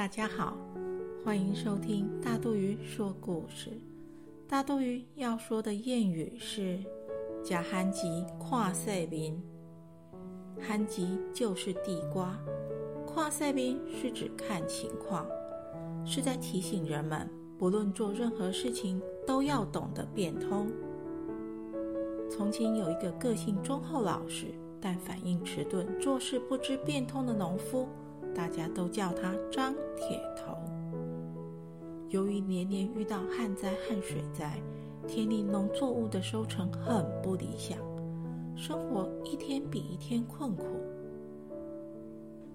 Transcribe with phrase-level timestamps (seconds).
[0.00, 0.56] 大家好，
[1.22, 3.70] 欢迎收听大肚鱼说故事。
[4.48, 6.78] 大肚鱼要说的谚语是
[7.44, 9.38] “假憨吉跨塞宾”，
[10.58, 12.34] 憨吉就是地瓜，
[13.06, 15.26] 跨塞宾是指看情况，
[16.02, 20.72] 是在提醒人们，不论做任何事情都要懂得变通。
[22.30, 24.46] 从前有一个个性忠厚老实，
[24.80, 27.86] 但反应迟钝、做事不知变通的农夫，
[28.34, 30.56] 大家都叫他张铁头。
[32.08, 34.60] 由于年年遇到旱灾旱水灾，
[35.06, 37.78] 田里农作物的收成很不理想，
[38.56, 40.64] 生活一天比一天困苦。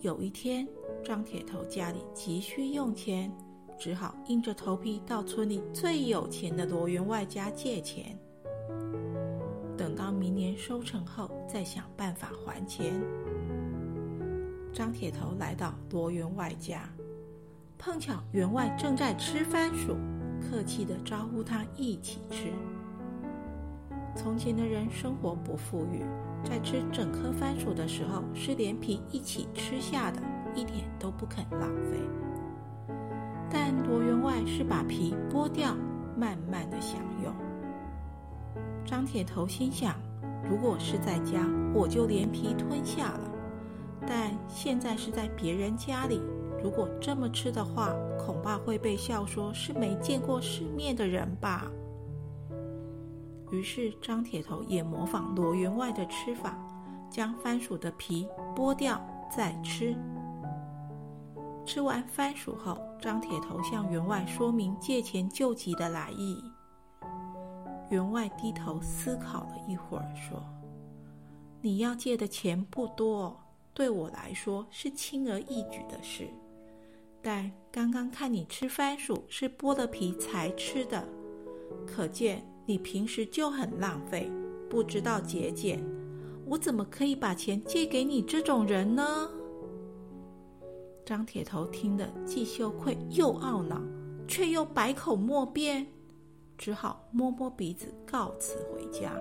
[0.00, 0.66] 有一天，
[1.04, 3.30] 张铁头家里急需用钱，
[3.78, 8.16] 只好硬着头皮到村里最有钱的罗员外家借钱，
[9.76, 12.94] 等到明年收成后再想办法还钱。
[14.72, 16.82] 张铁头来到罗员外家。
[17.78, 19.96] 碰巧员外正在吃番薯，
[20.40, 22.52] 客气的招呼他一起吃。
[24.14, 26.04] 从前的人生活不富裕，
[26.44, 30.20] 在吃整颗番薯的时候是连皮一起吃下的，
[30.54, 31.98] 一点都不肯浪费。
[33.48, 35.74] 但罗员外是把皮剥掉，
[36.16, 37.32] 慢慢的享用。
[38.84, 39.94] 张铁头心想，
[40.48, 43.30] 如果是在家，我就连皮吞下了，
[44.06, 46.20] 但现在是在别人家里。
[46.62, 51.70] 如果这么吃的话，恐怕会被笑说是没见过世面的人吧。
[53.50, 56.58] 于是张铁头也模仿罗员外的吃法，
[57.10, 59.00] 将番薯的皮剥掉
[59.34, 59.96] 再吃。
[61.64, 66.42] 吃完番薯后，张铁头向员外说明借钱救急的来意。
[67.88, 70.42] 员外低头思考了一会儿，说
[71.60, 73.36] ：“你要借的钱不多，
[73.72, 76.28] 对我来说是轻而易举的事。”
[77.22, 81.06] 但刚刚看你吃番薯是剥了皮才吃的，
[81.86, 84.30] 可见你平时就很浪费，
[84.70, 85.84] 不知道节俭。
[86.46, 89.30] 我怎么可以把钱借给你这种人呢？
[91.04, 93.80] 张铁头听得既羞愧又懊恼，
[94.26, 95.86] 却又百口莫辩，
[96.56, 99.12] 只好摸摸鼻子告辞回家。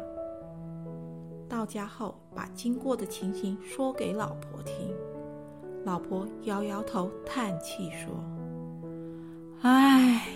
[1.49, 4.93] 到家后，把经过的情形说给老婆听。
[5.83, 8.23] 老婆摇摇头，叹气说
[9.61, 10.27] ：“唉，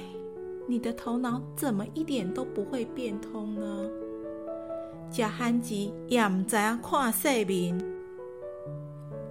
[0.68, 3.90] 你的头脑怎么一点都不会变通呢？
[5.12, 7.78] 假憨吉也唔知啊看世面。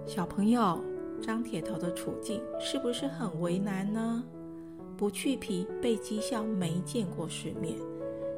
[0.06, 0.78] 小朋友，
[1.20, 4.22] 张铁头的处境是不是很为难呢？
[4.96, 7.76] 不去皮被讥笑没见过世面，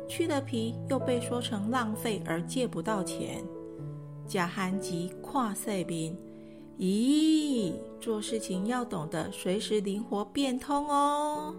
[0.08, 3.44] 去了皮又被说成浪费而借不到钱。
[4.26, 6.16] 假憨吉跨塞宾。”
[6.76, 11.54] 咦，做事情要懂得随时灵活变通哦。